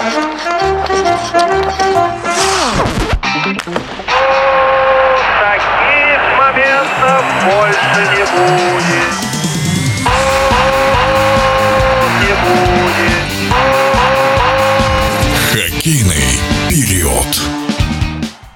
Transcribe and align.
Таких 0.00 0.16
моментов 6.38 7.24
больше 7.44 8.00
не 8.14 8.24
будет. 8.24 8.69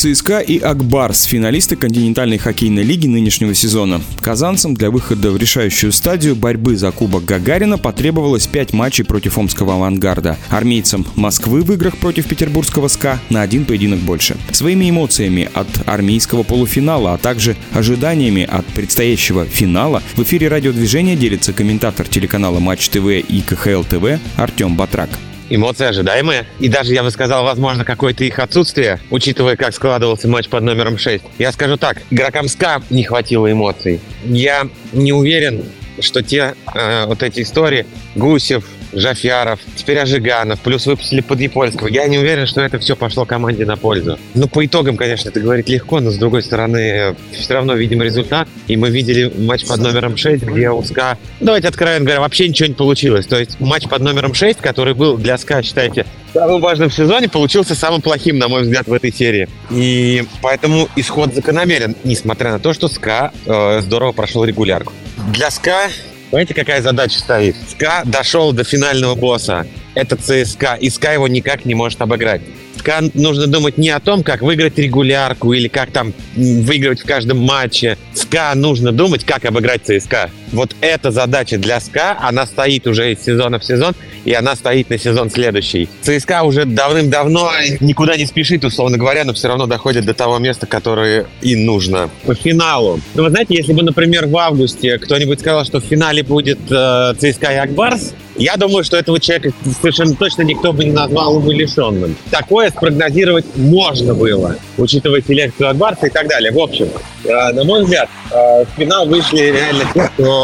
ЦСКА 0.00 0.38
и 0.38 0.58
Акбарс– 0.58 1.24
финалисты 1.26 1.76
континентальной 1.76 2.38
хоккейной 2.38 2.84
лиги 2.84 3.06
нынешнего 3.06 3.54
сезона. 3.54 4.00
Казанцам 4.22 4.72
для 4.72 4.90
выхода 4.90 5.30
в 5.30 5.36
решающую 5.36 5.92
стадию 5.92 6.34
борьбы 6.34 6.78
за 6.78 6.90
Кубок 6.90 7.26
Гагарина 7.26 7.76
потребовалось 7.76 8.46
5 8.46 8.72
матчей 8.72 9.04
против 9.04 9.36
омского 9.36 9.74
авангарда. 9.74 10.38
Армейцам 10.48 11.06
Москвы 11.16 11.60
в 11.60 11.70
играх 11.74 11.98
против 11.98 12.26
петербургского 12.28 12.88
СКА 12.88 13.20
на 13.28 13.42
один 13.42 13.66
поединок 13.66 13.98
больше. 13.98 14.38
Своими 14.52 14.88
эмоциями 14.88 15.50
от 15.52 15.68
армейского 15.84 16.44
полуфинала, 16.44 17.12
а 17.12 17.18
также 17.18 17.54
ожиданиями 17.74 18.44
от 18.44 18.64
предстоящего 18.64 19.44
финала 19.44 20.02
в 20.16 20.22
эфире 20.22 20.48
радиодвижения 20.48 21.14
делится 21.14 21.52
комментатор 21.52 22.08
телеканала 22.08 22.58
Матч 22.58 22.88
ТВ 22.88 23.06
и 23.06 23.42
КХЛ 23.46 23.82
ТВ 23.82 24.18
Артем 24.38 24.76
Батрак. 24.76 25.10
Эмоции 25.50 25.86
ожидаемые. 25.86 26.46
И 26.60 26.68
даже, 26.68 26.94
я 26.94 27.02
бы 27.02 27.10
сказал, 27.10 27.44
возможно, 27.44 27.84
какое-то 27.84 28.24
их 28.24 28.38
отсутствие, 28.38 29.00
учитывая, 29.10 29.56
как 29.56 29.74
складывался 29.74 30.28
матч 30.28 30.48
под 30.48 30.62
номером 30.62 30.96
6. 30.96 31.24
Я 31.38 31.52
скажу 31.52 31.76
так, 31.76 31.98
игрокам 32.10 32.48
СКА 32.48 32.82
не 32.88 33.04
хватило 33.04 33.50
эмоций. 33.50 34.00
Я 34.24 34.68
не 34.92 35.12
уверен, 35.12 35.64
что 36.00 36.22
те 36.22 36.54
э, 36.74 37.06
вот 37.06 37.22
эти 37.22 37.42
истории 37.42 37.86
Гусев, 38.14 38.64
Жафяров, 38.92 39.60
теперь 39.76 39.98
Ожиганов, 39.98 40.60
плюс 40.60 40.86
выпустили 40.86 41.20
Подъяпольского. 41.20 41.88
Я 41.88 42.06
не 42.08 42.18
уверен, 42.18 42.46
что 42.46 42.60
это 42.60 42.78
все 42.78 42.96
пошло 42.96 43.24
команде 43.24 43.64
на 43.64 43.76
пользу. 43.76 44.18
Ну, 44.34 44.48
по 44.48 44.64
итогам, 44.64 44.96
конечно, 44.96 45.28
это 45.28 45.40
говорить 45.40 45.68
легко, 45.68 46.00
но, 46.00 46.10
с 46.10 46.16
другой 46.16 46.42
стороны, 46.42 47.14
все 47.32 47.54
равно 47.54 47.74
видим 47.74 48.02
результат. 48.02 48.48
И 48.66 48.76
мы 48.76 48.90
видели 48.90 49.32
матч 49.38 49.66
под 49.66 49.80
номером 49.80 50.16
6, 50.16 50.44
где 50.44 50.70
у 50.70 50.82
СКА, 50.82 51.18
давайте 51.40 51.68
откровенно 51.68 52.04
говоря, 52.04 52.20
вообще 52.20 52.48
ничего 52.48 52.68
не 52.68 52.74
получилось. 52.74 53.26
То 53.26 53.38
есть 53.38 53.60
матч 53.60 53.88
под 53.88 54.02
номером 54.02 54.34
6, 54.34 54.60
который 54.60 54.94
был 54.94 55.16
для 55.16 55.38
СКА, 55.38 55.62
считайте, 55.62 56.06
самым 56.32 56.60
важным 56.60 56.90
в 56.90 56.94
сезоне, 56.94 57.28
получился 57.28 57.74
самым 57.74 58.00
плохим, 58.00 58.38
на 58.38 58.48
мой 58.48 58.62
взгляд, 58.62 58.86
в 58.86 58.92
этой 58.92 59.12
серии. 59.12 59.48
И 59.70 60.24
поэтому 60.42 60.88
исход 60.96 61.34
закономерен, 61.34 61.96
несмотря 62.04 62.52
на 62.52 62.58
то, 62.58 62.72
что 62.72 62.88
СКА 62.88 63.32
э, 63.46 63.80
здорово 63.82 64.12
прошел 64.12 64.44
регулярку. 64.44 64.92
Для 65.28 65.50
СКА 65.50 65.90
Понимаете, 66.30 66.54
какая 66.54 66.80
задача 66.80 67.18
стоит? 67.18 67.56
СКА 67.68 68.02
дошел 68.04 68.52
до 68.52 68.62
финального 68.62 69.16
босса. 69.16 69.66
Это 69.94 70.16
ЦСКА, 70.16 70.76
и 70.76 70.88
СКА 70.88 71.14
его 71.14 71.26
никак 71.26 71.64
не 71.64 71.74
может 71.74 72.00
обыграть. 72.00 72.40
СКА 72.78 73.00
нужно 73.14 73.48
думать 73.48 73.78
не 73.78 73.90
о 73.90 73.98
том, 73.98 74.22
как 74.22 74.40
выиграть 74.40 74.78
регулярку 74.78 75.52
или 75.52 75.66
как 75.66 75.90
там 75.90 76.14
выигрывать 76.36 77.00
в 77.00 77.04
каждом 77.04 77.38
матче. 77.38 77.98
СКА 78.14 78.52
нужно 78.54 78.92
думать, 78.92 79.24
как 79.24 79.44
обыграть 79.44 79.82
ЦСКА. 79.84 80.30
Вот 80.52 80.74
эта 80.80 81.10
задача 81.10 81.58
для 81.58 81.80
СКА, 81.80 82.18
она 82.20 82.46
стоит 82.46 82.86
уже 82.86 83.12
из 83.12 83.22
сезона 83.24 83.58
в 83.58 83.64
сезон, 83.64 83.94
и 84.24 84.32
она 84.32 84.56
стоит 84.56 84.90
на 84.90 84.98
сезон 84.98 85.30
следующий. 85.30 85.88
ЦСКА 86.02 86.42
уже 86.42 86.64
давным-давно 86.64 87.50
никуда 87.80 88.16
не 88.16 88.26
спешит, 88.26 88.64
условно 88.64 88.98
говоря, 88.98 89.24
но 89.24 89.32
все 89.32 89.48
равно 89.48 89.66
доходит 89.66 90.04
до 90.04 90.14
того 90.14 90.38
места, 90.38 90.66
которое 90.66 91.26
и 91.40 91.56
нужно. 91.56 92.10
По 92.24 92.34
финалу. 92.34 93.00
Ну, 93.14 93.22
вы 93.22 93.30
знаете, 93.30 93.54
если 93.54 93.72
бы, 93.72 93.82
например, 93.82 94.26
в 94.26 94.36
августе 94.36 94.98
кто-нибудь 94.98 95.40
сказал, 95.40 95.64
что 95.64 95.80
в 95.80 95.84
финале 95.84 96.22
будет 96.22 96.58
э, 96.70 97.14
ЦСКА 97.18 97.52
и 97.52 97.56
Акбарс, 97.56 98.14
я 98.36 98.56
думаю, 98.56 98.84
что 98.84 98.96
этого 98.96 99.20
человека 99.20 99.52
совершенно 99.80 100.14
точно 100.14 100.42
никто 100.42 100.72
бы 100.72 100.84
не 100.84 100.92
назвал 100.92 101.40
бы 101.40 101.52
лишенным. 101.52 102.16
Такое 102.30 102.70
спрогнозировать 102.70 103.44
можно 103.56 104.14
было, 104.14 104.56
учитывая 104.78 105.20
селекцию 105.20 105.68
Акбарса 105.68 106.06
и 106.06 106.10
так 106.10 106.26
далее. 106.28 106.50
В 106.50 106.58
общем, 106.58 106.88
э, 107.24 107.52
на 107.52 107.64
мой 107.64 107.82
взгляд, 107.82 108.08
э, 108.30 108.64
в 108.64 108.68
финал 108.78 109.06
вышли 109.06 109.52
реально 109.52 109.84
те, 109.92 110.10
кто 110.14 110.39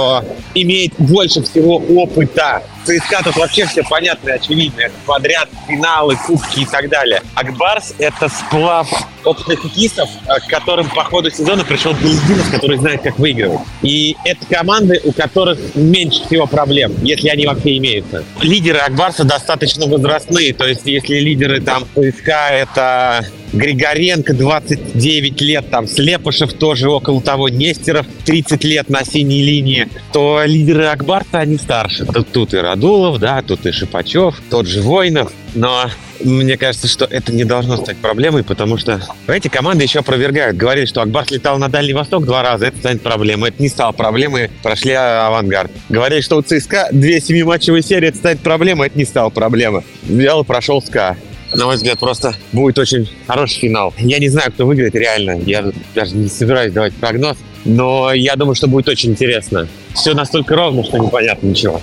имеет 0.54 0.92
больше 0.98 1.42
всего 1.42 1.76
опыта 1.76 2.62
ЦСКА 2.86 3.24
тут 3.24 3.36
вообще 3.36 3.66
все 3.66 3.82
понятно 3.82 4.30
и 4.30 4.32
очевидно. 4.32 4.80
Это 4.82 4.94
подряд, 5.04 5.48
финалы, 5.66 6.16
кубки 6.16 6.60
и 6.60 6.64
так 6.64 6.88
далее. 6.88 7.20
Акбарс— 7.34 7.94
это 7.98 8.28
сплав 8.28 8.88
опытных 9.24 9.60
хоккеистов, 9.60 10.08
э, 10.26 10.38
к 10.41 10.47
которым 10.48 10.88
по 10.91 11.02
ходу 11.04 11.30
сезона 11.30 11.64
пришел 11.64 11.92
Белздинов, 11.94 12.48
который 12.50 12.78
знает, 12.78 13.02
как 13.02 13.19
выигрывать. 13.19 13.60
И 13.82 14.16
это 14.25 14.46
команды, 14.46 15.00
у 15.04 15.12
которых 15.12 15.58
меньше 15.75 16.25
всего 16.26 16.46
проблем, 16.46 16.94
если 17.02 17.28
они 17.28 17.46
вообще 17.46 17.78
имеются. 17.78 18.25
Лидеры 18.41 18.78
Акбарса 18.78 19.25
достаточно 19.25 19.86
возрастные, 19.86 20.54
то 20.54 20.66
есть 20.66 20.82
если 20.84 21.16
лидеры 21.16 21.60
там 21.60 21.84
ЦСКА— 21.94 22.48
это 22.50 23.26
Григоренко 23.52 24.34
29 24.34 25.41
лет, 25.41 25.70
там 25.70 25.86
Слепышев 25.86 26.52
тоже 26.52 26.91
около 26.91 27.20
того, 27.22 27.48
Нестеров 27.48 28.06
30 28.25 28.64
лет 28.64 28.88
на 28.88 29.04
синей 29.04 29.42
линии, 29.42 29.88
то 30.12 30.42
лидеры 30.44 30.86
Акбарта, 30.86 31.38
они 31.38 31.56
старше. 31.56 32.04
Тут, 32.06 32.32
тут 32.32 32.54
и 32.54 32.58
Радулов, 32.76 33.19
да, 33.19 33.42
тут 33.42 33.64
и 33.64 33.72
Шипачев, 33.72 34.41
тот 34.50 34.66
же 34.66 34.82
Войнов, 34.82 35.32
но 35.54 35.91
мне 36.22 36.59
кажется, 36.59 36.88
что 36.88 37.06
это 37.06 37.32
не 37.32 37.44
должно 37.44 37.78
стать 37.78 37.97
проблемой, 37.97 38.44
потому 38.44 38.76
что 38.76 39.00
эти 39.28 39.48
команды 39.48 39.84
еще 39.84 40.00
опровергают. 40.00 40.56
Говорили, 40.56 40.84
что 40.84 41.00
Акбарс 41.00 41.31
летал 41.31 41.59
на 41.59 41.69
Дальний 41.69 41.94
Восток 41.94 42.26
два 42.26 42.42
раза, 42.42 42.66
это 42.66 42.76
станет 42.78 43.03
проблемой. 43.03 43.50
Это 43.50 43.62
не 43.62 43.69
стало 43.69 43.92
проблемой, 43.92 44.50
прошли 44.62 44.92
авангард. 44.92 45.70
Говорили, 45.88 46.20
что 46.20 46.37
у 46.37 46.42
ЦСКА 46.42 46.88
две 46.92 47.20
семиматчевые 47.20 47.82
серии, 47.82 48.09
это 48.09 48.19
станет 48.19 48.41
проблемой, 48.41 48.88
это 48.88 48.98
не 48.98 49.04
стало 49.04 49.31
проблемой. 49.31 49.82
Взял 50.03 50.44
прошел 50.44 50.82
СКА 50.82 51.16
на 51.54 51.64
мой 51.64 51.76
взгляд, 51.76 51.98
просто 51.98 52.34
будет 52.53 52.78
очень 52.78 53.08
хороший 53.26 53.60
финал. 53.60 53.94
Я 53.98 54.19
не 54.19 54.28
знаю, 54.28 54.53
кто 54.53 54.66
выиграет 54.66 54.94
реально. 54.94 55.41
Я 55.47 55.72
даже 55.94 56.14
не 56.14 56.28
собираюсь 56.28 56.72
давать 56.72 56.93
прогноз. 56.94 57.38
Но 57.64 58.12
я 58.12 58.37
думаю, 58.37 58.54
что 58.56 58.66
будет 58.66 58.88
очень 58.88 59.10
интересно. 59.10 59.66
Все 59.94 60.12
настолько 60.12 60.54
ровно, 60.54 60.84
что 60.84 60.98
непонятно 60.98 61.47
ничего. 61.47 61.81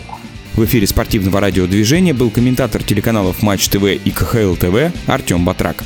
В 0.55 0.65
эфире 0.65 0.85
спортивного 0.85 1.39
радиодвижения 1.39 2.13
был 2.13 2.29
комментатор 2.29 2.83
телеканалов 2.83 3.41
Матч 3.41 3.67
ТВ 3.69 3.85
и 3.85 4.11
КХЛ 4.11 4.55
ТВ 4.55 4.93
Артем 5.07 5.43
Батрак. 5.43 5.83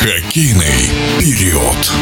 Хоккейный 0.00 0.90
период. 1.18 1.92